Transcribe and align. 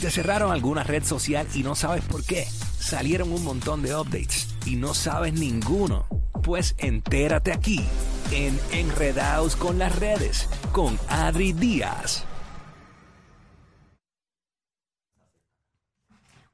Te 0.00 0.10
cerraron 0.10 0.52
alguna 0.52 0.82
red 0.82 1.04
social 1.04 1.46
y 1.54 1.62
no 1.62 1.74
sabes 1.74 2.04
por 2.04 2.22
qué. 2.24 2.44
Salieron 2.78 3.32
un 3.32 3.42
montón 3.42 3.82
de 3.82 3.96
updates 3.96 4.54
y 4.66 4.76
no 4.76 4.92
sabes 4.92 5.32
ninguno. 5.32 6.06
Pues 6.42 6.74
entérate 6.78 7.52
aquí 7.52 7.84
en 8.30 8.60
Enredados 8.72 9.56
con 9.56 9.78
las 9.78 9.98
redes 9.98 10.48
con 10.72 10.98
Adri 11.08 11.52
Díaz. 11.52 12.24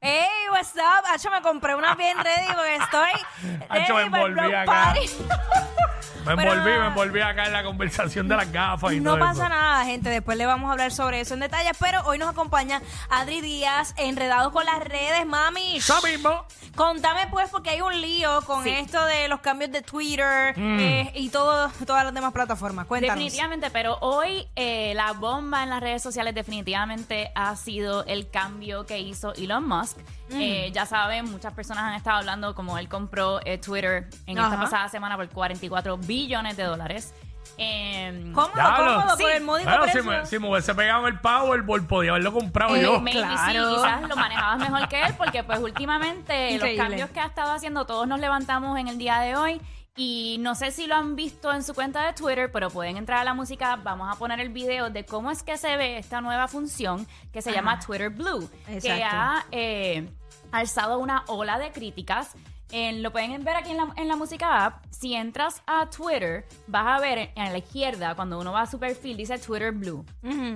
Hey, 0.00 0.28
what's 0.50 0.74
up? 0.77 1.05
Hacho, 1.12 1.30
me 1.30 1.42
compré 1.42 1.74
una 1.74 1.95
bien 1.95 2.16
ready 2.19 2.47
porque 2.48 2.77
estoy 2.77 3.11
Hacho, 3.69 3.95
me 3.95 4.00
ready 4.02 4.11
para 4.11 4.27
el 4.27 4.33
block 4.33 4.64
party. 4.64 5.00
Me 6.25 6.37
Pero- 6.37 6.53
envolví, 6.53 6.79
me 6.79 6.87
envolví 6.87 7.21
acá 7.21 7.47
en 7.47 7.53
la 7.53 7.62
conversación 7.65 8.29
de 8.29 8.37
las 8.37 8.51
gafas 8.53 8.93
y 8.93 9.01
No 9.01 9.11
todo 9.12 9.21
pasa 9.21 9.43
eso. 9.45 9.49
nada, 9.49 9.85
gente. 9.85 10.09
Después 10.11 10.39
le 10.39 10.47
vamos 10.47 10.69
a 10.69 10.73
hablar 10.73 10.93
sobre 10.93 11.21
eso 11.21 11.35
en 11.35 11.41
detalle. 11.41 11.71
Pero 11.81 12.01
hoy 12.05 12.19
nos 12.19 12.29
acompaña 12.31 12.81
Adri 13.11 13.41
Díaz, 13.41 13.95
enredados 13.97 14.53
con 14.53 14.65
las 14.65 14.79
redes, 14.81 15.27
mami. 15.27 15.77
Eso 15.79 16.01
mismo. 16.03 16.45
Contame, 16.77 17.27
pues, 17.31 17.51
porque 17.51 17.70
hay 17.70 17.81
un 17.83 18.01
lío 18.01 18.41
con 18.42 18.62
Sí. 18.64 18.70
esto 18.70 19.05
de 19.05 19.29
los 19.29 19.41
cambios 19.41 19.70
de 19.73 19.83
Twitter 19.83 20.55
Mm. 20.56 20.79
eh, 20.81 21.12
y 21.17 21.29
todo, 21.29 21.70
todas 21.87 22.05
las 22.05 22.14
demás 22.14 22.33
plataformas. 22.33 22.86
Cuéntanos. 22.86 23.17
Definitivamente, 23.17 23.70
pero 23.70 23.98
hoy 24.01 24.47
eh, 24.57 24.92
la 24.95 25.12
bomba 25.12 25.62
en 25.62 25.70
las 25.70 25.81
redes 25.81 26.03
sociales 26.03 26.34
definitivamente 26.34 27.31
ha 27.34 27.55
sido 27.57 28.05
el 28.07 28.31
cambio 28.31 28.86
que 28.86 28.98
hizo 28.98 29.34
Elon 29.34 29.67
Musk. 29.69 29.98
Eh, 30.34 30.70
ya 30.73 30.86
saben, 30.86 31.31
muchas 31.31 31.53
personas 31.53 31.84
han 31.84 31.92
estado 31.95 32.17
hablando 32.17 32.55
como 32.55 32.79
él 32.79 32.89
compró 32.89 33.41
eh, 33.45 33.59
Twitter 33.59 34.09
en 34.27 34.39
esta 34.39 34.57
pasada 34.59 34.89
semana 34.89 35.14
por 35.17 35.29
44 35.29 35.98
billones 35.98 36.11
de 36.12 36.64
dólares. 36.64 37.14
Em, 37.58 38.32
Cómodo, 38.32 38.52
Diablo. 38.55 38.94
cómodo, 38.94 39.16
Sí. 39.16 39.22
por 39.22 39.32
el 39.32 39.42
módico 39.44 39.68
Bueno, 39.70 39.84
si 39.86 39.91
precio. 39.92 40.10
me, 40.10 40.27
si 40.27 40.38
me 40.38 40.48
hubiese 40.50 40.74
pegado 40.74 41.06
el 41.06 41.18
Powerball, 41.20 41.86
podía 41.86 42.10
haberlo 42.12 42.32
comprado 42.32 42.77
Eh, 42.77 42.82
yo. 42.82 43.00
Maybe 43.00 43.18
Claro. 43.20 43.68
sí, 43.70 43.74
quizás 43.77 44.08
lo 44.08 44.16
manejabas 44.16 44.58
mejor 44.58 44.88
que 44.88 45.02
él, 45.02 45.14
porque 45.18 45.44
pues 45.44 45.58
últimamente 45.58 46.52
Increíble. 46.52 46.77
los 46.77 46.86
cambios 46.88 47.10
que 47.10 47.20
ha 47.20 47.27
estado 47.27 47.52
haciendo, 47.52 47.84
todos 47.84 48.06
nos 48.08 48.20
levantamos 48.20 48.78
en 48.78 48.88
el 48.88 48.98
día 48.98 49.18
de 49.20 49.36
hoy. 49.36 49.60
Y 49.94 50.38
no 50.40 50.55
sé 50.55 50.70
si 50.70 50.86
lo 50.86 50.94
han 50.96 51.16
visto 51.16 51.52
en 51.52 51.62
su 51.62 51.74
cuenta 51.74 52.06
de 52.06 52.14
Twitter, 52.14 52.50
pero 52.50 52.70
pueden 52.70 52.96
entrar 52.96 53.18
a 53.18 53.24
la 53.24 53.34
música. 53.34 53.77
Vamos 53.77 54.08
a 54.10 54.18
poner 54.18 54.40
el 54.40 54.48
video 54.48 54.88
de 54.88 55.05
cómo 55.05 55.30
es 55.30 55.42
que 55.42 55.58
se 55.58 55.77
ve 55.77 55.98
esta 55.98 56.22
nueva 56.22 56.48
función 56.48 57.06
que 57.33 57.42
se 57.42 57.52
llama 57.52 57.78
Twitter 57.80 58.08
Blue, 58.08 58.48
que 58.66 58.77
Exacto. 58.78 59.05
ha 59.10 59.44
eh, 59.52 60.08
alzado 60.50 60.98
una 60.98 61.24
ola 61.27 61.58
de 61.58 61.70
críticas. 61.72 62.34
En- 62.73 63.03
lo 63.03 63.12
pueden 63.12 63.45
ver 63.45 63.55
aquí 63.56 63.70
en 63.70 63.77
la, 63.77 63.92
en 63.97 64.09
la 64.09 64.17
música 64.17 64.65
app. 64.65 64.84
Si 64.91 65.15
entras 65.15 65.62
a 65.67 65.89
Twitter, 65.91 66.47
vas 66.67 66.87
a 66.87 67.01
ver 67.01 67.31
en 67.34 67.53
la 67.53 67.59
izquierda, 67.59 68.14
cuando 68.14 68.39
uno 68.41 68.51
va 68.53 68.62
a 68.62 68.67
su 68.67 68.79
perfil, 68.79 69.17
dice 69.17 69.39
Twitter 69.39 69.73
Blue. 69.73 70.05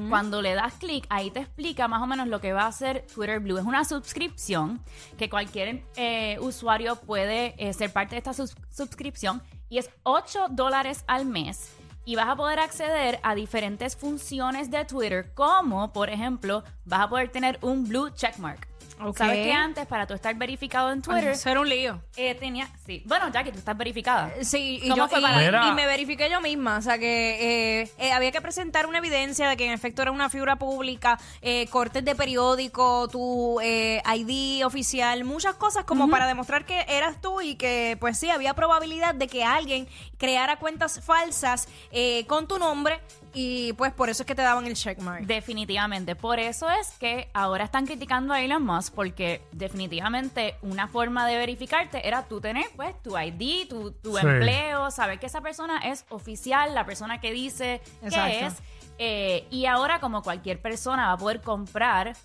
Cuando 0.09 0.41
le 0.41 0.55
das 0.55 0.75
clic, 0.75 1.05
ahí 1.11 1.31
te 1.31 1.41
explica 1.41 1.89
más 1.89 2.03
o 2.03 2.07
menos 2.07 2.29
lo 2.29 2.41
que 2.41 2.53
va 2.53 2.63
a 2.63 2.69
hacer 2.69 3.07
Twitter 3.15 3.39
Blue. 3.41 3.59
Es 3.59 3.65
una 3.65 3.85
suscripción 3.85 4.81
que 5.19 5.29
cualquier 5.29 5.83
eh, 5.97 6.39
usuario 6.41 6.97
puede 6.97 7.55
eh, 7.59 7.73
ser 7.73 7.93
parte 7.93 8.15
de 8.15 8.19
esta 8.19 8.33
sus- 8.33 8.57
suscripción 8.71 9.43
y 9.69 9.79
es 9.79 9.91
8 10.05 10.47
dólares 10.51 11.05
al 11.07 11.27
mes. 11.27 11.73
Y 12.05 12.15
vas 12.15 12.29
a 12.29 12.37
poder 12.37 12.61
acceder 12.61 13.19
a 13.25 13.35
diferentes 13.35 13.97
funciones 13.97 14.71
de 14.71 14.85
Twitter, 14.85 15.35
como 15.35 15.93
por 15.93 16.09
ejemplo, 16.09 16.63
vas 16.87 17.01
a 17.01 17.09
poder 17.09 17.29
tener 17.29 17.59
un 17.63 17.85
blue 17.87 18.09
checkmark. 18.11 18.67
Ok. 18.99 19.19
¿Sabes 19.19 19.45
que 19.45 19.53
antes, 19.53 19.87
para 19.87 20.07
tú 20.07 20.15
estar 20.15 20.35
verificado 20.37 20.91
en 20.91 21.03
Twitter, 21.03 21.29
Eso 21.33 21.51
era 21.51 21.61
un 21.61 21.69
lío. 21.69 22.01
eh, 22.17 22.35
tenía. 22.35 22.67
Sí. 22.87 23.03
Bueno, 23.05 23.29
Jackie, 23.31 23.53
tú 23.53 23.59
estás 23.59 23.77
verificada. 23.77 24.33
Sí, 24.41 24.81
y, 24.83 24.89
¿Cómo 24.89 24.97
yo, 25.03 25.09
fue 25.09 25.19
y- 25.19 25.23
para- 25.23 25.69
y 25.69 25.73
me 25.75 25.85
verifiqué 25.85 26.31
yo 26.31 26.41
misma. 26.41 26.79
O 26.79 26.81
sea, 26.81 26.97
que 26.99 27.83
eh, 27.83 27.91
eh, 27.99 28.13
había 28.13 28.33
que 28.33 28.41
presentar 28.41 28.87
una 28.87 28.97
evidencia 28.97 29.51
de 29.51 29.57
que 29.59 29.67
en 29.67 29.73
efecto 29.73 30.01
era 30.01 30.13
una 30.13 30.31
figura 30.31 30.57
pública, 30.57 31.19
eh, 31.43 31.67
cortes 31.67 32.07
de 32.07 32.15
periódico, 32.15 33.07
tu 33.09 33.61
eh, 33.61 34.01
ID 34.15 34.65
oficial, 34.65 35.25
muchas 35.25 35.57
cosas 35.57 35.85
como 35.85 36.09
para 36.09 36.27
demostrar 36.27 36.65
que 36.65 36.87
eras 36.89 37.21
tú 37.21 37.43
y 37.43 37.57
que, 37.57 37.99
pues 38.01 38.19
sí, 38.19 38.31
había 38.31 38.55
probabilidad 38.55 39.15
de 39.15 39.27
que 39.29 39.45
alguien 39.45 39.87
creara 40.17 40.57
cuentas 40.59 41.01
falsas 41.05 41.69
eh, 41.91 42.25
con 42.29 42.49
tu 42.49 42.59
nombre 42.59 43.01
y 43.39 43.75
pues 43.75 43.93
por 43.93 44.09
eso 44.09 44.23
es 44.23 44.27
que 44.27 44.35
te 44.35 44.41
daban 44.41 44.67
el 44.67 44.73
checkmark. 44.75 45.27
Definitivamente. 45.27 46.17
Por 46.17 46.39
eso 46.41 46.71
es 46.71 46.93
que 46.99 47.29
ahora 47.35 47.65
están 47.65 47.85
criticando 47.85 48.33
a 48.33 48.41
Elon 48.41 48.65
Musk 48.65 48.95
porque 48.95 49.43
definitivamente 49.53 50.57
una 50.63 50.89
forma 50.89 51.27
de 51.27 51.37
verificarte 51.37 52.09
era 52.09 52.23
tú 52.27 52.41
tener 52.41 52.65
pues 52.77 52.95
tu 53.03 53.17
ID, 53.19 53.69
tu, 53.69 53.93
tu 53.93 54.17
Sí. 54.17 54.27
empleo, 54.27 54.91
saber 54.91 55.19
que 55.19 55.27
esa 55.27 55.43
persona 55.43 55.79
es 55.81 56.07
oficial, 56.09 56.75
la 56.75 56.87
persona 56.87 57.21
que 57.21 57.31
dice 57.33 57.83
Exacto. 58.03 58.31
que 58.31 58.47
es. 58.47 58.55
Eh, 58.99 59.47
y 59.51 59.67
ahora 59.67 60.01
como 60.01 60.23
cualquier 60.23 60.63
persona 60.63 61.09
va 61.09 61.13
a 61.13 61.19
poder 61.19 61.43
comprar 61.43 62.17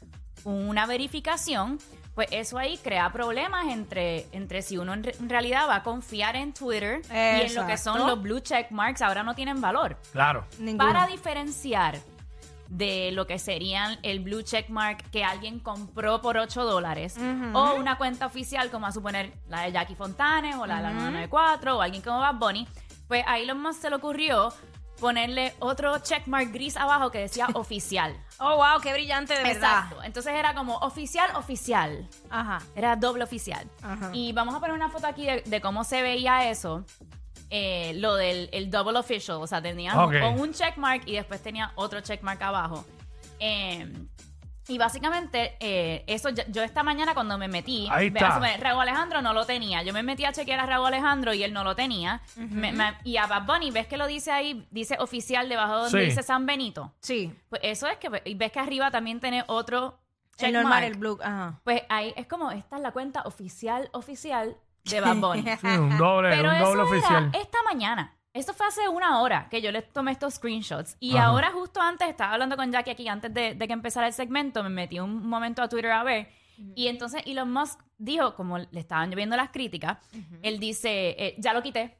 una 0.45 0.85
verificación, 0.85 1.77
pues 2.15 2.27
eso 2.31 2.57
ahí 2.57 2.77
crea 2.77 3.11
problemas 3.11 3.67
entre, 3.67 4.27
entre 4.33 4.61
si 4.61 4.77
uno 4.77 4.93
en, 4.93 5.03
re- 5.03 5.15
en 5.19 5.29
realidad 5.29 5.67
va 5.69 5.75
a 5.77 5.83
confiar 5.83 6.35
en 6.35 6.53
Twitter 6.53 7.01
y 7.09 7.13
en 7.41 7.55
lo 7.55 7.65
que 7.67 7.77
son 7.77 7.99
los 8.07 8.21
blue 8.21 8.39
check 8.41 8.69
marks, 8.71 9.01
ahora 9.01 9.23
no 9.23 9.33
tienen 9.35 9.61
valor. 9.61 9.97
Claro. 10.11 10.45
Ninguno. 10.59 10.91
Para 10.91 11.07
diferenciar 11.07 11.99
de 12.67 13.11
lo 13.11 13.27
que 13.27 13.37
serían 13.37 13.99
el 14.01 14.21
blue 14.21 14.43
check 14.43 14.69
mark 14.69 15.03
que 15.11 15.23
alguien 15.25 15.59
compró 15.59 16.21
por 16.21 16.37
8 16.37 16.63
dólares 16.63 17.17
o 17.53 17.73
una 17.75 17.97
cuenta 17.97 18.25
oficial 18.25 18.69
como 18.71 18.87
a 18.87 18.91
suponer 18.93 19.33
la 19.49 19.61
de 19.63 19.73
Jackie 19.73 19.95
Fontanes 19.95 20.55
o 20.55 20.65
la 20.65 20.77
de 20.77 20.83
la 20.83 20.89
994 20.93 21.77
o 21.77 21.81
alguien 21.81 22.01
como 22.01 22.19
Bad 22.19 22.35
Bunny, 22.35 22.65
pues 23.09 23.25
ahí 23.27 23.45
lo 23.45 23.55
más 23.55 23.75
se 23.75 23.89
le 23.89 23.97
ocurrió 23.97 24.53
ponerle 24.99 25.53
otro 25.59 25.97
checkmark 25.99 26.51
gris 26.51 26.77
abajo 26.77 27.09
que 27.11 27.19
decía 27.19 27.47
oficial. 27.53 28.15
Oh, 28.39 28.55
wow, 28.57 28.79
qué 28.81 28.93
brillante 28.93 29.33
de 29.35 29.43
verdad. 29.43 29.83
Exacto. 29.83 30.03
Entonces 30.03 30.33
era 30.33 30.53
como 30.53 30.77
oficial, 30.77 31.35
oficial. 31.35 32.07
Ajá. 32.29 32.59
Era 32.75 32.95
doble 32.95 33.23
oficial. 33.23 33.67
Ajá. 33.81 34.09
Y 34.13 34.31
vamos 34.33 34.53
a 34.55 34.59
poner 34.59 34.75
una 34.75 34.89
foto 34.89 35.07
aquí 35.07 35.25
de, 35.25 35.41
de 35.41 35.61
cómo 35.61 35.83
se 35.83 36.01
veía 36.01 36.49
eso. 36.49 36.85
eh, 37.49 37.93
lo 37.95 38.15
del 38.15 38.49
el 38.53 38.69
double 38.71 38.97
official. 38.99 39.37
O 39.41 39.47
sea, 39.47 39.61
tenía 39.61 39.93
un, 40.05 40.15
un 40.39 40.53
checkmark 40.53 41.07
y 41.07 41.13
después 41.15 41.41
tenía 41.41 41.71
otro 41.75 41.99
checkmark 42.01 42.41
abajo. 42.41 42.85
Eh, 43.39 43.91
y 44.67 44.77
básicamente, 44.77 45.57
eh, 45.59 46.03
eso 46.07 46.29
ya- 46.29 46.45
yo 46.47 46.61
esta 46.63 46.83
mañana 46.83 47.13
cuando 47.13 47.37
me 47.37 47.47
metí, 47.47 47.87
Ahí 47.91 48.09
ve- 48.09 48.19
está. 48.19 48.39
Raúl 48.57 48.81
Alejandro 48.81 49.21
no 49.21 49.33
lo 49.33 49.45
tenía. 49.45 49.81
Yo 49.83 49.91
me 49.93 50.03
metí 50.03 50.23
a 50.25 50.31
chequear 50.31 50.59
a 50.59 50.65
Raúl 50.65 50.87
Alejandro 50.87 51.33
y 51.33 51.43
él 51.43 51.51
no 51.53 51.63
lo 51.63 51.75
tenía. 51.75 52.21
Me- 52.35 52.71
me- 52.71 52.95
y 53.03 53.17
a 53.17 53.25
Bad 53.27 53.45
Bunny, 53.45 53.71
¿ves 53.71 53.87
que 53.87 53.97
lo 53.97 54.07
dice 54.07 54.31
ahí? 54.31 54.67
Dice 54.71 54.97
oficial 54.99 55.49
debajo 55.49 55.75
donde 55.79 55.99
Sí. 55.99 56.05
dice 56.05 56.23
San 56.23 56.45
Benito. 56.45 56.93
Sí. 57.01 57.33
Pues 57.49 57.61
eso 57.65 57.87
es 57.87 57.97
que 57.97 58.09
ve- 58.09 58.21
y 58.25 58.35
ves 58.35 58.51
que 58.51 58.59
arriba 58.59 58.91
también 58.91 59.19
tiene 59.19 59.43
otro 59.47 59.99
El 60.37 60.37
checkmark. 60.37 60.63
normal, 60.63 60.83
el 60.83 60.95
blue. 60.97 61.19
Ajá. 61.23 61.59
Pues 61.63 61.83
ahí 61.89 62.13
es 62.15 62.27
como, 62.27 62.51
esta 62.51 62.75
es 62.77 62.81
la 62.81 62.91
cuenta 62.91 63.21
oficial, 63.23 63.89
oficial 63.93 64.55
de 64.85 65.01
Bad 65.01 65.15
Bunny. 65.17 65.43
Sí, 65.59 65.67
un 65.67 65.97
doble, 65.97 66.29
Pero 66.29 66.49
un 66.49 66.55
eso 66.55 66.65
doble 66.65 66.81
era 66.83 66.91
oficial. 66.91 67.31
esta 67.33 67.57
mañana. 67.63 68.15
Eso 68.33 68.53
fue 68.53 68.65
hace 68.67 68.87
una 68.87 69.19
hora 69.21 69.47
que 69.49 69.61
yo 69.61 69.71
les 69.71 69.91
tomé 69.91 70.11
estos 70.13 70.35
screenshots. 70.35 70.95
Y 70.99 71.17
Ajá. 71.17 71.25
ahora 71.27 71.51
justo 71.51 71.81
antes, 71.81 72.07
estaba 72.07 72.33
hablando 72.33 72.55
con 72.55 72.71
Jackie 72.71 72.91
aquí, 72.91 73.07
antes 73.07 73.33
de, 73.33 73.55
de 73.55 73.67
que 73.67 73.73
empezara 73.73 74.07
el 74.07 74.13
segmento, 74.13 74.63
me 74.63 74.69
metí 74.69 74.99
un 74.99 75.27
momento 75.27 75.61
a 75.61 75.67
Twitter 75.67 75.91
a 75.91 76.03
ver. 76.03 76.29
Y 76.75 76.87
entonces 76.87 77.23
Elon 77.25 77.51
Musk 77.51 77.79
dijo, 77.97 78.35
como 78.35 78.59
le 78.59 78.79
estaban 78.79 79.09
lloviendo 79.09 79.35
las 79.35 79.49
críticas, 79.49 79.97
él 80.43 80.59
dice, 80.59 81.09
eh, 81.17 81.35
ya 81.39 81.53
lo 81.53 81.61
quité. 81.63 81.97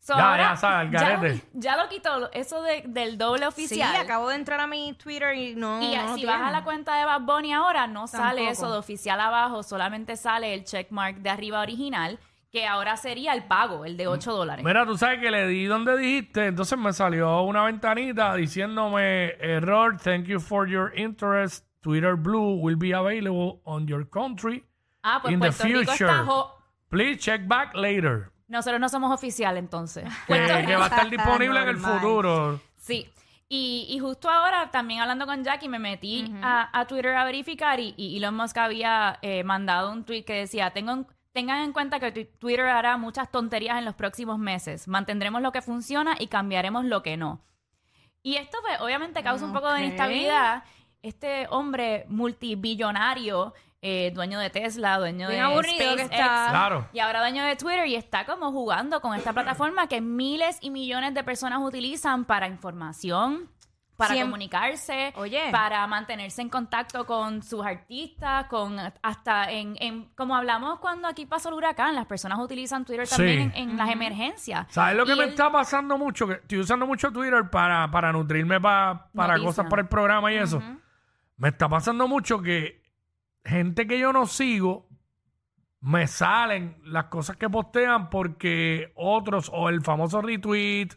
So, 0.00 0.14
Ya, 0.16 0.30
ahora 0.32 0.50
ya, 0.50 0.56
sabe, 0.56 0.74
al 0.80 0.90
ya, 0.90 1.16
lo, 1.16 1.40
ya 1.54 1.76
lo 1.82 1.88
quitó, 1.88 2.30
eso 2.32 2.60
de- 2.62 2.82
del 2.86 3.16
doble 3.16 3.46
oficial. 3.46 3.90
Sí, 3.92 3.96
acabo 3.96 4.28
de 4.28 4.34
entrar 4.34 4.60
a 4.60 4.66
mi 4.66 4.92
Twitter 4.92 5.34
y 5.34 5.54
no. 5.54 5.80
Y 5.82 5.96
no 5.96 6.14
si 6.16 6.26
vas 6.26 6.42
a 6.42 6.50
la 6.50 6.62
cuenta 6.62 6.96
de 6.96 7.06
Bad 7.06 7.22
Bunny 7.22 7.54
ahora, 7.54 7.86
no 7.86 8.06
sale 8.06 8.50
eso 8.50 8.70
de 8.70 8.76
oficial 8.76 9.18
abajo, 9.18 9.62
solamente 9.62 10.16
sale 10.18 10.52
el 10.52 10.64
checkmark 10.64 11.18
de 11.20 11.30
arriba 11.30 11.60
original, 11.60 12.18
que 12.54 12.66
ahora 12.68 12.96
sería 12.96 13.32
el 13.34 13.42
pago, 13.44 13.84
el 13.84 13.96
de 13.96 14.06
8 14.06 14.32
dólares. 14.32 14.64
Mira, 14.64 14.86
tú 14.86 14.96
sabes 14.96 15.18
que 15.18 15.28
le 15.30 15.48
di 15.48 15.64
donde 15.66 15.98
dijiste, 15.98 16.46
entonces 16.46 16.78
me 16.78 16.92
salió 16.92 17.42
una 17.42 17.64
ventanita 17.64 18.32
diciéndome 18.36 19.32
error, 19.40 19.96
thank 19.98 20.26
you 20.26 20.38
for 20.38 20.68
your 20.68 20.92
interest. 20.96 21.66
Twitter 21.80 22.14
Blue 22.14 22.54
will 22.60 22.76
be 22.76 22.94
available 22.94 23.60
on 23.64 23.86
your 23.88 24.08
country. 24.08 24.64
ah, 25.02 25.18
pues 25.20 25.34
in 25.34 25.40
the 25.40 25.48
Puerto 25.48 25.64
Rico 25.64 25.78
future. 25.92 26.06
está... 26.10 26.24
jo- 26.24 26.54
Please 26.88 27.18
check 27.18 27.42
back 27.48 27.74
later. 27.74 28.30
Nosotros 28.46 28.80
no 28.80 28.88
somos 28.88 29.12
oficial 29.12 29.56
entonces. 29.56 30.04
Que, 30.28 30.34
que 30.64 30.76
va 30.76 30.84
a 30.84 30.88
estar 30.88 31.10
disponible 31.10 31.60
en 31.60 31.68
el 31.68 31.76
futuro. 31.78 32.60
Sí. 32.76 33.08
Y, 33.48 33.86
y 33.90 33.98
justo 33.98 34.30
ahora, 34.30 34.70
también 34.70 35.00
hablando 35.00 35.26
con 35.26 35.42
Jackie, 35.42 35.68
me 35.68 35.78
metí 35.80 36.32
a, 36.42 36.70
a 36.78 36.86
Twitter 36.86 37.16
a 37.16 37.24
verificar 37.24 37.80
y, 37.80 37.94
y 37.96 38.16
Elon 38.18 38.34
Musk 38.36 38.56
había 38.58 39.18
eh, 39.22 39.42
mandado 39.44 39.90
un 39.90 40.04
tweet 40.04 40.22
que 40.24 40.34
decía, 40.34 40.70
Tengo 40.70 40.92
en- 40.92 41.06
tengan 41.34 41.64
en 41.64 41.72
cuenta 41.72 41.98
que 41.98 42.12
Twitter 42.24 42.66
hará 42.66 42.96
muchas 42.96 43.30
tonterías 43.30 43.76
en 43.76 43.84
los 43.84 43.96
próximos 43.96 44.38
meses. 44.38 44.86
Mantendremos 44.86 45.42
lo 45.42 45.50
que 45.50 45.60
funciona 45.60 46.14
y 46.18 46.28
cambiaremos 46.28 46.84
lo 46.84 47.02
que 47.02 47.16
no. 47.16 47.42
Y 48.22 48.36
esto 48.36 48.56
pues, 48.62 48.80
obviamente 48.80 49.22
causa 49.22 49.44
un 49.44 49.52
poco 49.52 49.70
de 49.72 49.84
inestabilidad. 49.84 50.62
Este 51.02 51.46
hombre 51.50 52.06
multibillonario, 52.08 53.52
eh, 53.82 54.12
dueño 54.14 54.38
de 54.38 54.48
Tesla, 54.48 54.96
dueño 54.98 55.28
Bien 55.28 55.40
de 55.40 55.44
aburrido 55.44 55.96
que 55.96 56.04
SpaceX, 56.04 56.12
está. 56.12 56.46
Claro. 56.50 56.88
y 56.92 57.00
ahora 57.00 57.20
dueño 57.20 57.44
de 57.44 57.56
Twitter 57.56 57.86
y 57.88 57.96
está 57.96 58.24
como 58.24 58.52
jugando 58.52 59.00
con 59.00 59.14
esta 59.14 59.32
plataforma 59.32 59.88
que 59.88 60.00
miles 60.00 60.56
y 60.60 60.70
millones 60.70 61.14
de 61.14 61.24
personas 61.24 61.58
utilizan 61.60 62.24
para 62.24 62.46
información, 62.46 63.50
para 63.96 64.14
Siem- 64.14 64.24
comunicarse, 64.24 65.12
Oye. 65.16 65.50
para 65.52 65.86
mantenerse 65.86 66.42
en 66.42 66.48
contacto 66.48 67.06
con 67.06 67.42
sus 67.42 67.64
artistas, 67.64 68.46
con 68.46 68.76
hasta 69.02 69.50
en, 69.52 69.76
en- 69.80 70.06
como 70.16 70.34
hablamos 70.34 70.80
cuando 70.80 71.06
aquí 71.06 71.26
pasó 71.26 71.48
el 71.50 71.54
huracán, 71.54 71.94
las 71.94 72.06
personas 72.06 72.38
utilizan 72.40 72.84
Twitter 72.84 73.08
también 73.08 73.52
Sí. 73.52 73.60
en, 73.60 73.70
en 73.70 73.76
las 73.76 73.90
emergencias. 73.90 74.66
¿Sabes 74.70 74.96
lo 74.96 75.06
que 75.06 75.12
Y 75.12 75.16
me 75.16 75.24
está 75.26 75.50
pasando 75.52 75.96
mucho? 75.96 76.26
Que 76.26 76.34
estoy 76.34 76.58
usando 76.58 76.86
mucho 76.86 77.12
Twitter 77.12 77.48
para, 77.50 77.90
para 77.90 78.12
nutrirme 78.12 78.60
pa- 78.60 79.10
para 79.14 79.38
cosas 79.38 79.66
para 79.70 79.82
el 79.82 79.88
programa 79.88 80.32
y 80.32 80.36
eso. 80.36 80.60
Me 81.36 81.48
está 81.48 81.68
pasando 81.68 82.08
mucho 82.08 82.40
que 82.42 82.82
gente 83.44 83.86
que 83.86 83.98
yo 83.98 84.12
no 84.12 84.26
sigo 84.26 84.88
me 85.80 86.06
salen 86.06 86.78
las 86.84 87.04
cosas 87.06 87.36
que 87.36 87.50
postean 87.50 88.08
porque 88.08 88.92
otros 88.96 89.50
o 89.52 89.68
el 89.68 89.82
famoso 89.82 90.22
retweet 90.22 90.88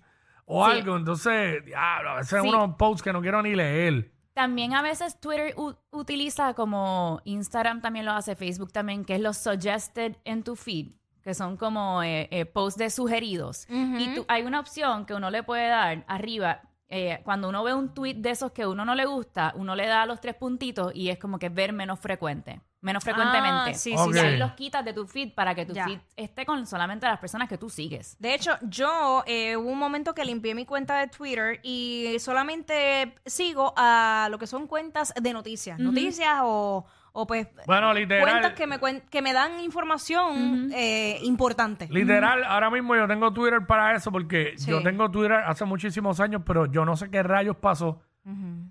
o 0.49 0.65
Sí. 0.65 0.71
algo. 0.79 0.95
Entonces, 0.97 1.63
diablo, 1.65 2.09
a 2.11 2.15
veces 2.15 2.41
Sí. 2.41 2.47
unos 2.47 2.75
posts 2.77 3.03
que 3.03 3.13
no 3.13 3.21
quiero 3.21 3.41
ni 3.43 3.53
leer. 3.53 4.11
También 4.33 4.73
a 4.75 4.81
veces 4.81 5.19
Twitter 5.19 5.53
u- 5.57 5.73
utiliza 5.91 6.53
como 6.53 7.21
Instagram 7.25 7.81
también 7.81 8.05
lo 8.05 8.11
hace, 8.13 8.35
Facebook 8.35 8.71
también, 8.71 9.03
que 9.03 9.15
es 9.15 9.21
los 9.21 9.37
suggested 9.37 10.15
en 10.25 10.43
tu 10.43 10.55
feed, 10.55 10.91
que 11.23 11.33
son 11.33 11.57
como 11.57 12.01
eh, 12.03 12.27
eh, 12.31 12.45
posts 12.45 12.77
de 12.77 12.89
sugeridos. 12.89 13.67
Y 13.69 14.13
tú, 14.15 14.25
hay 14.27 14.43
una 14.43 14.59
opción 14.59 15.05
que 15.05 15.13
uno 15.15 15.29
le 15.29 15.43
puede 15.43 15.67
dar 15.67 16.03
arriba. 16.07 16.61
eh, 16.89 17.19
cuando 17.25 17.49
uno 17.49 17.65
ve 17.65 17.73
un 17.73 17.93
tweet 17.93 18.13
de 18.13 18.29
esos 18.29 18.53
que 18.53 18.65
uno 18.65 18.85
no 18.85 18.95
le 18.95 19.05
gusta, 19.05 19.51
uno 19.57 19.75
le 19.75 19.87
da 19.87 20.05
los 20.05 20.21
tres 20.21 20.35
puntitos 20.35 20.93
y 20.95 21.09
es 21.09 21.19
como 21.19 21.37
que 21.37 21.49
ver 21.49 21.73
menos 21.73 21.99
frecuente, 21.99 22.61
menos 22.81 23.03
frecuentemente. 23.03 23.71
Ah, 23.71 23.73
sí, 23.73 23.95
sí, 23.97 24.09
Y 24.09 24.13
sí. 24.13 24.19
ahí 24.19 24.37
los 24.37 24.51
quitas 24.53 24.85
de 24.85 24.93
tu 24.93 25.07
feed 25.07 25.33
para 25.33 25.55
que 25.55 25.65
tu 25.65 25.73
Ya. 25.73 25.85
feed 25.85 25.99
esté 26.15 26.45
con 26.45 26.65
solamente 26.67 27.07
las 27.07 27.19
personas 27.19 27.49
que 27.49 27.57
tú 27.57 27.69
sigues. 27.69 28.15
De 28.19 28.33
hecho, 28.35 28.51
yo 28.61 29.23
eh, 29.25 29.57
hubo 29.57 29.69
un 29.71 29.79
momento 29.79 30.13
que 30.13 30.23
limpié 30.23 30.53
mi 30.55 30.65
cuenta 30.65 30.99
de 30.99 31.07
Twitter 31.07 31.59
y 31.63 32.15
solamente 32.19 33.15
sigo 33.25 33.73
a 33.75 34.27
lo 34.29 34.37
que 34.37 34.47
son 34.47 34.67
cuentas 34.67 35.13
de 35.19 35.33
noticias. 35.33 35.79
Noticias 35.79 36.37
o, 36.43 36.85
o 37.13 37.27
pues 37.27 37.47
Bueno, 37.65 37.93
literal. 37.93 38.23
cuentas 38.23 38.53
que 38.53 38.67
me, 38.67 38.79
cuen- 38.79 39.01
que 39.09 39.21
me 39.23 39.33
dan 39.33 39.59
información 39.59 40.71
eh, 40.73 41.19
importante. 41.23 41.87
Literal, 41.89 42.43
ahora 42.43 42.69
mismo 42.69 42.95
yo 42.95 43.07
tengo 43.07 43.33
Twitter 43.33 43.65
para 43.65 43.95
eso 43.95 44.11
porque 44.11 44.53
Sí. 44.57 44.69
yo 44.69 44.83
tengo 44.83 45.09
Twitter 45.09 45.33
hace 45.45 45.65
muchísimos 45.65 46.19
años, 46.19 46.43
pero 46.45 46.67
yo 46.67 46.85
no 46.85 46.95
sé 46.95 47.09
qué 47.09 47.23
rayos 47.23 47.57
pasó. 47.57 48.01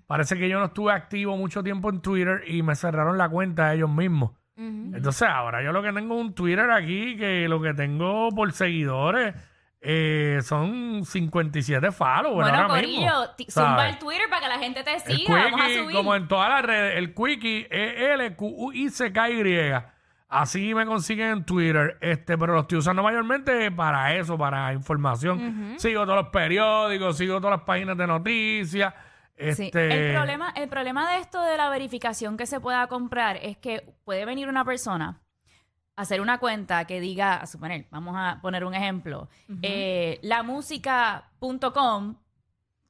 Parece 0.05 0.37
que 0.37 0.47
yo 0.49 0.59
no 0.59 0.65
estuve 0.65 0.91
activo 0.93 1.35
mucho 1.35 1.63
tiempo 1.63 1.89
en 1.89 2.01
Twitter 2.01 2.43
y 2.47 2.61
me 2.63 2.75
cerraron 2.75 3.17
la 3.17 3.27
cuenta 3.29 3.73
ellos 3.73 3.89
mismos. 3.89 4.31
Entonces 4.55 5.27
ahora 5.27 5.63
yo 5.63 5.71
lo 5.71 5.83
que 5.83 5.93
tengo 5.93 6.15
es 6.15 6.21
un 6.21 6.33
Twitter 6.33 6.69
aquí 6.71 7.15
que 7.15 7.47
lo 7.47 7.61
que 7.61 7.73
tengo 7.75 8.29
por 8.29 8.51
seguidores 8.53 9.35
eh, 9.81 10.39
son 10.41 11.05
57 11.05 11.91
followers 11.91 12.33
bueno, 12.33 12.57
ahora 12.57 12.67
Corillo, 12.67 13.11
mismo. 13.37 13.51
zumba 13.51 13.87
el 13.87 13.99
Twitter 13.99 14.27
para 14.29 14.41
que 14.41 14.47
la 14.47 14.57
gente 14.57 14.83
te 14.83 14.99
siga. 14.99 15.43
Vamos 15.43 15.61
a 15.61 15.65
Quickie, 15.65 15.83
subir. 15.83 15.95
como 15.95 16.15
en 16.15 16.27
todas 16.27 16.49
las 16.49 16.61
redes, 16.63 16.97
el 16.97 17.13
Quickie 17.13 17.67
es 17.69 17.93
L-Q-U-I-C-K-Y. 18.15 19.73
Así 20.29 20.73
me 20.75 20.85
consiguen 20.85 21.27
en 21.29 21.45
Twitter, 21.45 21.97
este, 22.01 22.37
pero 22.37 22.53
lo 22.53 22.61
estoy 22.61 22.79
usando 22.79 23.01
mayormente 23.01 23.71
para 23.71 24.13
eso, 24.15 24.37
para 24.37 24.73
información. 24.73 25.75
Sigo 25.77 26.03
todos 26.03 26.17
los 26.17 26.29
periódicos, 26.29 27.17
sigo 27.17 27.39
todas 27.39 27.59
las 27.59 27.65
páginas 27.65 27.95
de 27.97 28.07
noticias. 28.07 28.93
Sí. 29.37 29.65
Este, 29.65 30.07
El, 30.09 30.13
problema, 30.15 30.49
el 30.55 30.67
problema 30.67 31.11
de 31.11 31.19
esto 31.19 31.41
de 31.43 31.57
la 31.57 31.69
verificación 31.69 32.37
que 32.37 32.45
se 32.47 32.59
pueda 32.59 32.87
comprar 32.87 33.37
es 33.37 33.57
que 33.57 33.93
puede 34.03 34.25
venir 34.25 34.49
una 34.49 34.65
persona 34.65 35.21
a 35.95 36.01
hacer 36.01 36.21
una 36.21 36.39
cuenta 36.39 36.85
que 36.85 36.99
diga, 36.99 37.35
a 37.35 37.45
suponer, 37.47 37.85
vamos 37.91 38.15
a 38.17 38.39
poner 38.41 38.63
un 38.65 38.73
ejemplo, 38.73 39.29
eh, 39.61 40.19
lamusica.com, 40.23 42.15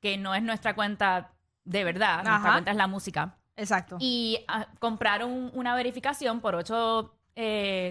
que 0.01 0.17
no 0.17 0.35
es 0.35 0.43
nuestra 0.43 0.73
cuenta 0.75 1.31
de 1.63 1.83
verdad, 1.83 2.23
nuestra 2.23 2.51
cuenta 2.53 2.71
es 2.71 2.77
la 2.77 2.87
música, 2.87 3.35
Exacto. 3.57 3.97
y 3.99 4.39
ah, 4.47 4.67
compraron 4.79 5.51
una 5.53 5.75
verificación 5.75 6.39
por 6.39 6.55
8, 6.55 7.13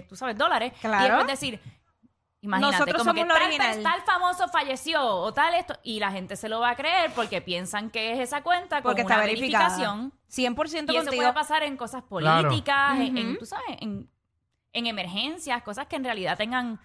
tú 0.09 0.15
sabes, 0.15 0.35
dólares, 0.37 0.73
Claro. 0.81 1.05
y 1.05 1.07
después 1.09 1.27
decir... 1.27 1.59
Imagínate, 2.41 2.71
Nosotros 2.77 2.97
como 3.01 3.13
que 3.13 3.21
somos 3.21 3.33
la 3.33 3.39
tal, 3.39 3.47
original. 3.47 3.83
tal 3.83 4.01
famoso 4.03 4.47
falleció 4.49 5.03
o 5.03 5.33
tal 5.33 5.55
esto, 5.55 5.73
y 5.83 5.99
la 5.99 6.11
gente 6.11 6.35
se 6.35 6.47
lo 6.49 6.59
va 6.59 6.69
a 6.71 6.75
creer 6.75 7.11
porque 7.15 7.41
piensan 7.41 7.89
que 7.89 8.11
es 8.13 8.19
esa 8.19 8.43
cuenta 8.43 8.81
con 8.81 8.91
porque 8.91 9.03
una 9.03 9.15
está 9.15 9.25
verificada. 9.25 9.69
verificación. 9.69 10.13
100% 10.29 10.93
Y 10.93 10.97
eso 10.97 11.05
contigo. 11.05 11.15
puede 11.23 11.33
pasar 11.33 11.63
en 11.63 11.77
cosas 11.77 12.03
Claro. 12.07 12.47
políticas, 12.49 12.99
en, 12.99 13.17
en, 13.17 13.37
tú 13.39 13.45
sabes, 13.45 13.77
en, 13.79 14.09
en 14.73 14.85
emergencias, 14.87 15.63
cosas 15.63 15.87
que 15.87 15.95
en 15.95 16.03
realidad 16.03 16.37
tengan, 16.37 16.79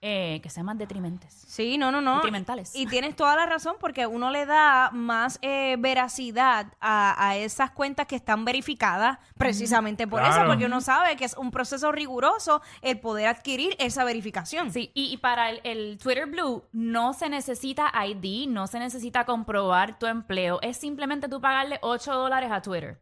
eh, 0.00 0.38
que 0.42 0.48
sean 0.50 0.64
más 0.66 0.78
detrimentes. 0.78 1.32
Sí, 1.48 1.76
no, 1.76 1.90
no, 1.90 2.00
no. 2.00 2.14
Nutrimentales. 2.16 2.74
Y 2.76 2.86
tienes 2.86 3.16
toda 3.16 3.34
la 3.34 3.46
razón 3.46 3.76
porque 3.80 4.06
uno 4.06 4.30
le 4.30 4.46
da 4.46 4.90
más 4.92 5.38
eh, 5.42 5.74
veracidad 5.80 6.72
a, 6.80 7.28
a 7.28 7.36
esas 7.36 7.72
cuentas 7.72 8.06
que 8.06 8.14
están 8.14 8.44
verificadas 8.44 9.18
precisamente 9.36 10.06
por 10.06 10.20
Claro. 10.20 10.34
eso, 10.36 10.46
porque 10.46 10.66
uno 10.66 10.80
sabe 10.80 11.16
que 11.16 11.24
es 11.24 11.34
un 11.36 11.50
proceso 11.50 11.90
riguroso 11.90 12.62
el 12.82 13.00
poder 13.00 13.26
adquirir 13.26 13.74
esa 13.80 14.04
verificación. 14.04 14.70
Sí, 14.72 14.90
y, 14.94 15.12
y 15.12 15.16
para 15.16 15.50
el, 15.50 15.60
el 15.64 15.98
Twitter 15.98 16.26
Blue 16.26 16.62
no 16.72 17.12
se 17.12 17.28
necesita 17.28 17.92
ID, 18.06 18.48
no 18.48 18.66
se 18.68 18.78
necesita 18.78 19.24
comprobar 19.24 19.98
tu 19.98 20.06
empleo, 20.06 20.60
es 20.62 20.76
simplemente 20.76 21.28
tú 21.28 21.40
pagarle 21.40 21.78
8 21.82 22.14
dólares 22.14 22.50
a 22.52 22.62
Twitter 22.62 23.00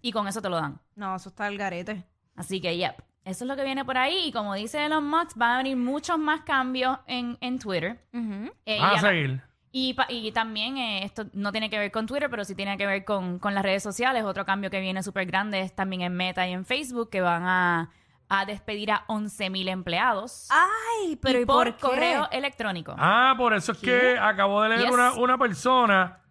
y 0.00 0.12
con 0.12 0.26
eso 0.28 0.40
te 0.40 0.48
lo 0.48 0.56
dan. 0.56 0.80
No, 0.94 1.16
eso 1.16 1.28
está 1.28 1.46
el 1.48 1.58
garete. 1.58 2.02
Así 2.36 2.60
que, 2.60 2.76
yep, 2.76 2.94
eso 3.28 3.44
es 3.44 3.48
lo 3.48 3.56
que 3.56 3.64
viene 3.64 3.84
por 3.84 3.96
ahí. 3.98 4.28
Y 4.28 4.32
como 4.32 4.54
dice 4.54 4.84
Elon 4.84 5.08
Musk, 5.08 5.36
van 5.36 5.50
a 5.52 5.56
venir 5.58 5.76
muchos 5.76 6.18
más 6.18 6.40
cambios 6.42 6.98
en, 7.06 7.36
en 7.40 7.58
Twitter. 7.58 8.00
Eh, 8.12 8.78
y 8.78 8.82
a 8.82 8.98
seguir. 8.98 9.42
Y, 9.70 9.92
pa- 9.94 10.06
y 10.08 10.32
también 10.32 10.78
eh, 10.78 11.04
esto 11.04 11.26
no 11.34 11.52
tiene 11.52 11.68
que 11.70 11.78
ver 11.78 11.90
con 11.92 12.06
Twitter, 12.06 12.30
pero 12.30 12.44
sí 12.44 12.54
tiene 12.54 12.76
que 12.78 12.86
ver 12.86 13.04
con, 13.04 13.38
con 13.38 13.54
las 13.54 13.62
redes 13.62 13.82
sociales. 13.82 14.24
Otro 14.24 14.44
cambio 14.46 14.70
que 14.70 14.80
viene 14.80 15.02
súper 15.02 15.26
grande 15.26 15.60
es 15.60 15.74
también 15.74 16.02
en 16.02 16.14
Meta 16.16 16.48
y 16.48 16.52
en 16.52 16.64
Facebook, 16.64 17.10
que 17.10 17.20
van 17.20 17.44
a, 17.44 17.90
a 18.30 18.44
despedir 18.46 18.90
a 18.92 19.04
11.000 19.08 19.68
empleados. 19.68 20.48
Ay, 20.50 21.16
pero 21.16 21.38
y 21.38 21.42
¿y 21.42 21.44
por, 21.44 21.64
por, 21.66 21.74
qué? 21.76 21.80
correo 21.80 22.28
electrónico. 22.32 22.94
Ah, 22.98 23.34
por 23.36 23.52
eso 23.52 23.72
es 23.72 23.78
que 23.78 24.16
acabo 24.18 24.62
de 24.62 24.70
leer 24.70 24.80
Yes. 24.82 24.90
una, 24.90 25.12
una 25.12 25.36
persona 25.38 26.22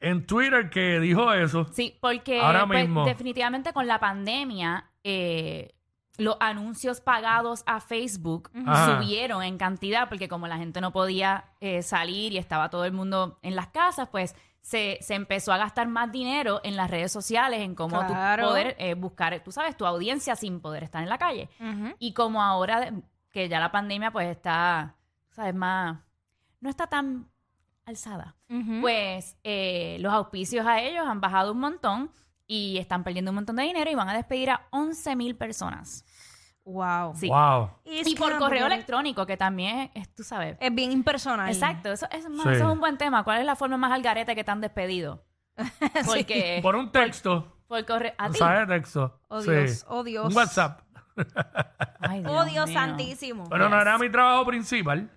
en 0.00 0.24
Twitter 0.26 0.70
que 0.70 1.00
dijo 1.00 1.32
eso. 1.32 1.66
Sí, 1.72 1.98
porque 2.00 2.40
Ahora 2.40 2.64
pues, 2.66 2.80
mismo. 2.82 3.04
definitivamente 3.06 3.72
con 3.72 3.86
la 3.88 3.98
pandemia, 3.98 4.88
eh, 5.02 5.74
los 6.16 6.36
anuncios 6.40 7.00
pagados 7.00 7.62
a 7.66 7.80
Facebook 7.80 8.50
Ajá. 8.66 9.00
subieron 9.02 9.42
en 9.42 9.58
cantidad, 9.58 10.08
porque 10.08 10.28
como 10.28 10.46
la 10.46 10.56
gente 10.58 10.80
no 10.80 10.92
podía 10.92 11.46
eh, 11.60 11.82
salir 11.82 12.32
y 12.32 12.38
estaba 12.38 12.70
todo 12.70 12.84
el 12.84 12.92
mundo 12.92 13.38
en 13.42 13.56
las 13.56 13.68
casas, 13.68 14.08
pues 14.10 14.36
se, 14.60 14.96
se 15.02 15.14
empezó 15.14 15.52
a 15.52 15.58
gastar 15.58 15.88
más 15.88 16.10
dinero 16.12 16.60
en 16.64 16.76
las 16.76 16.90
redes 16.90 17.12
sociales, 17.12 17.60
en 17.60 17.74
cómo 17.74 17.98
tú 18.06 18.14
poder 18.48 18.76
eh, 18.78 18.94
buscar, 18.94 19.38
tú 19.44 19.50
sabes, 19.52 19.76
tu 19.76 19.84
audiencia 19.86 20.36
sin 20.36 20.60
poder 20.60 20.84
estar 20.84 21.02
en 21.02 21.08
la 21.08 21.18
calle. 21.18 21.50
Y 21.98 22.12
como 22.14 22.42
ahora 22.42 22.80
de- 22.80 23.02
que 23.30 23.48
ya 23.48 23.58
la 23.60 23.72
pandemia 23.72 24.10
pues 24.12 24.28
está, 24.28 24.94
sabes, 25.32 25.54
más, 25.54 25.98
no 26.60 26.70
está 26.70 26.86
tan 26.86 27.26
alzada 27.84 28.34
pues 28.80 29.36
eh, 29.44 29.98
los 30.00 30.12
auspicios 30.12 30.64
a 30.66 30.80
ellos 30.80 31.04
han 31.06 31.20
bajado 31.20 31.52
un 31.52 31.58
montón 31.60 32.10
y 32.46 32.78
están 32.78 33.04
perdiendo 33.04 33.30
un 33.30 33.36
montón 33.36 33.56
de 33.56 33.62
dinero 33.64 33.90
y 33.90 33.94
van 33.94 34.08
a 34.08 34.14
despedir 34.14 34.50
a 34.50 34.66
11 34.70 35.16
mil 35.16 35.36
personas. 35.36 36.04
Wow. 36.64 37.14
Sí. 37.14 37.28
Wow. 37.28 37.70
Y 37.84 38.14
por 38.16 38.38
correo 38.38 38.66
electrónico, 38.66 39.26
que 39.26 39.36
también 39.36 39.90
es, 39.94 40.14
tú 40.14 40.22
sabes. 40.24 40.56
Es 40.60 40.74
bien 40.74 40.92
impersonal. 40.92 41.48
Exacto, 41.50 41.92
eso, 41.92 42.06
eso, 42.10 42.28
Sí. 42.28 42.40
eso 42.40 42.50
es 42.52 42.60
un 42.62 42.80
buen 42.80 42.96
tema. 42.96 43.22
¿Cuál 43.22 43.40
es 43.40 43.46
la 43.46 43.54
forma 43.56 43.76
más 43.76 43.92
algarete 43.92 44.34
que 44.34 44.44
te 44.44 44.50
han 44.50 44.60
despedido? 44.62 45.24
Porque 46.06 46.60
Por 46.62 46.74
un 46.76 46.90
texto. 46.90 47.58
por 47.68 47.84
correo... 47.84 48.12
¿A 48.18 48.30
ti? 48.30 48.38
de 48.40 48.66
texto. 48.66 49.20
Oh, 49.28 49.40
Sí. 49.42 49.50
Dios, 49.50 49.84
oh, 49.88 50.02
Dios. 50.04 50.26
Un 50.26 50.34
WhatsApp. 50.36 50.80
Ay, 52.00 52.22
Oh, 52.26 52.44
Dios 52.44 52.66
mío. 52.68 52.78
santísimo. 52.78 53.48
Pero 53.48 53.68
no 53.68 53.80
era 53.80 53.98
mi 53.98 54.10
trabajo 54.10 54.46
principal. 54.46 55.10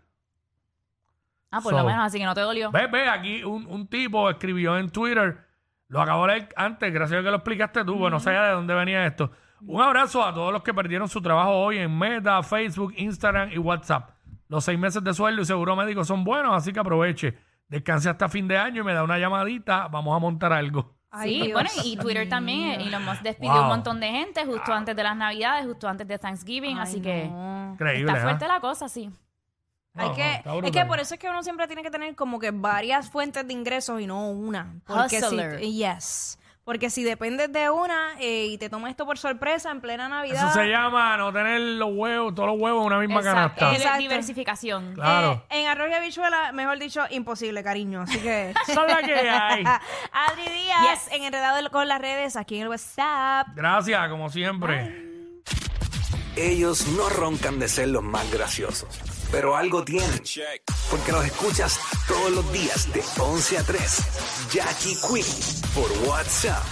Ah, 1.50 1.62
por 1.62 1.72
So. 1.74 1.80
lo 1.80 1.86
menos 1.86 2.06
así 2.06 2.20
que 2.20 2.26
no 2.26 2.36
te 2.36 2.42
dolió. 2.42 2.72
Ve, 2.72 2.88
ve, 2.88 3.08
aquí 3.08 3.44
un, 3.44 3.66
un 3.68 3.88
tipo 3.88 4.30
escribió 4.30 4.78
en 4.78 4.90
Twitter, 4.90 5.47
lo 5.90 6.02
acabo 6.02 6.28
de 6.28 6.34
leer 6.34 6.50
antes, 6.56 6.94
gracias 6.94 7.20
a 7.20 7.24
que 7.24 7.30
lo 7.30 7.38
explicaste 7.38 7.84
tú, 7.86 7.96
bueno, 7.96 8.18
no 8.18 8.20
sabía 8.20 8.44
de 8.44 8.52
dónde 8.52 8.74
venía 8.74 9.06
esto. 9.06 9.32
Un 9.62 9.82
abrazo 9.82 10.24
a 10.24 10.34
todos 10.34 10.54
los 10.54 10.62
que 10.64 10.74
perdieron 10.74 11.08
su 11.10 11.22
trabajo 11.22 11.52
hoy 11.52 11.78
en 11.80 11.98
Meta, 11.98 12.42
Facebook, 12.44 12.94
Instagram 12.98 13.52
y 13.52 13.58
WhatsApp. 13.58 14.12
Los 14.50 14.64
seis 14.66 14.78
meses 14.78 15.04
de 15.04 15.14
sueldo 15.14 15.42
y 15.42 15.46
seguro 15.46 15.76
médico 15.76 16.04
son 16.06 16.24
buenos, 16.24 16.56
así 16.56 16.72
que 16.72 16.80
aproveche. 16.80 17.38
descanse 17.68 18.10
hasta 18.10 18.30
fin 18.30 18.48
de 18.48 18.58
año 18.58 18.82
y 18.82 18.86
me 18.86 18.94
da 18.94 19.04
una 19.04 19.18
llamadita, 19.18 19.88
vamos 19.90 20.16
a 20.16 20.20
montar 20.20 20.54
algo. 20.54 20.96
Ay, 21.10 21.42
sí, 21.46 21.52
bueno, 21.54 21.70
y 21.84 21.98
Twitter 21.98 22.30
también. 22.30 22.80
Elon 22.82 23.04
Musk 23.04 23.22
despidió 23.24 23.54
Wow. 23.54 23.62
un 23.64 23.68
montón 23.70 24.00
de 24.00 24.08
gente 24.10 24.46
justo 24.46 24.72
antes 24.74 24.96
de 24.96 25.04
las 25.04 25.16
Navidades, 25.18 25.66
justo 25.66 25.88
antes 25.90 26.08
de 26.08 26.20
Thanksgiving, 26.20 26.78
Ay, 26.78 26.84
así 26.84 27.02
que. 27.02 27.24
Increíble. 27.74 28.12
está 28.12 28.20
¿eh? 28.20 28.24
fuerte 28.24 28.48
la 28.48 28.60
cosa, 28.60 28.88
sí. 28.88 29.10
Hay 29.98 30.10
No, 30.10 30.16
que, 30.16 30.34
está 30.36 30.56
es 30.66 30.72
que 30.72 30.86
por 30.86 31.00
eso 31.00 31.14
es 31.16 31.20
que 31.20 31.30
uno 31.30 31.44
siempre 31.44 31.68
tiene 31.68 31.84
que 31.84 31.92
tener 31.92 32.16
como 32.16 32.40
que 32.40 32.52
varias 32.52 33.10
fuentes 33.10 33.48
de 33.48 33.54
ingresos 33.54 34.00
y 34.02 34.08
no 34.08 34.30
una. 34.30 34.76
Porque 34.86 35.18
Hustler. 35.20 35.60
si, 35.60 35.76
yes. 35.78 36.40
Porque 36.64 36.90
si 36.90 37.02
dependes 37.06 37.50
de 37.54 37.70
una 37.70 38.20
eh, 38.20 38.48
y 38.48 38.58
te 38.58 38.70
toma 38.70 38.90
esto 38.90 39.06
por 39.06 39.18
sorpresa 39.18 39.72
en 39.72 39.80
plena 39.80 40.10
Navidad. 40.10 40.50
Eso 40.50 40.60
se 40.60 40.68
llama 40.68 41.16
no 41.16 41.32
tener 41.32 41.62
los 41.62 41.92
huevos, 41.94 42.36
todos 42.36 42.50
los 42.50 42.60
huevos 42.60 42.82
en 42.82 42.88
una 42.88 43.00
misma 43.00 43.22
Exacto. 43.22 43.60
canasta. 43.60 43.76
Exacto. 43.78 44.00
Diversificación. 44.00 44.94
Claro. 44.94 45.46
eh, 45.50 45.62
en 45.62 45.68
arroz 45.68 45.88
y 45.90 45.94
habichuela, 45.94 46.52
mejor 46.52 46.78
dicho, 46.78 47.04
imposible, 47.10 47.64
cariño. 47.64 48.02
Así 48.02 48.20
que. 48.20 48.50
Esa 48.68 48.86
es 48.86 48.92
la 48.94 49.02
que 49.02 49.16
hay. 49.16 49.64
Adri 50.12 50.50
Díaz, 50.54 51.06
Yes. 51.06 51.14
en 51.14 51.24
Enredado 51.24 51.72
con 51.72 51.88
las 51.88 52.02
redes, 52.02 52.36
aquí 52.36 52.58
en 52.58 52.64
el 52.64 52.68
WhatsApp. 52.68 53.48
Gracias, 53.56 54.10
como 54.10 54.30
siempre. 54.30 55.06
Ellos 56.36 56.86
no 56.90 57.08
roncan 57.10 57.60
de 57.60 57.68
ser 57.68 57.88
los 57.88 58.04
más 58.04 58.30
graciosos, 58.32 58.90
pero 59.32 59.56
algo 59.56 59.84
tienen. 59.84 60.22
Porque 60.90 61.12
los 61.12 61.26
escuchas 61.26 61.80
todos 62.08 62.32
los 62.32 62.52
días 62.52 62.92
de 62.94 63.04
11 63.20 63.58
a 63.58 63.64
3. 63.64 63.98
Jackie 64.52 64.96
Quinn 64.96 65.26
por 65.74 65.92
WhatsApp 66.08 66.64